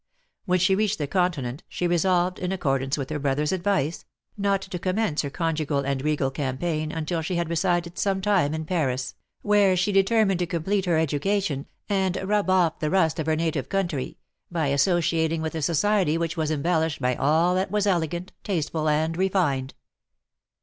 When 0.45 0.57
she 0.57 0.73
reached 0.73 0.97
the 0.97 1.05
Continent, 1.05 1.61
she 1.69 1.85
resolved, 1.85 2.39
in 2.39 2.51
accordance 2.51 2.97
with 2.97 3.11
her 3.11 3.19
brother's 3.19 3.51
advice, 3.51 4.03
not 4.35 4.63
to 4.63 4.79
commence 4.79 5.21
her 5.21 5.29
conjugal 5.29 5.81
and 5.85 6.01
regal 6.03 6.31
campaign 6.31 6.91
until 6.91 7.21
she 7.21 7.35
had 7.35 7.51
resided 7.51 7.99
some 7.99 8.19
time 8.19 8.55
in 8.55 8.65
Paris, 8.65 9.13
where 9.43 9.77
she 9.77 9.91
determined 9.91 10.39
to 10.39 10.47
complete 10.47 10.85
her 10.87 10.97
education, 10.97 11.67
and 11.87 12.15
rub 12.27 12.49
off 12.49 12.79
the 12.79 12.89
rust 12.89 13.19
of 13.19 13.27
her 13.27 13.35
native 13.35 13.69
country, 13.69 14.17
by 14.49 14.69
associating 14.69 15.39
with 15.39 15.53
a 15.53 15.61
society 15.61 16.17
which 16.17 16.35
was 16.35 16.49
embellished 16.49 16.99
by 16.99 17.13
all 17.13 17.53
that 17.53 17.69
was 17.69 17.85
elegant, 17.85 18.31
tasteful, 18.43 18.89
and 18.89 19.15
refined. 19.17 19.75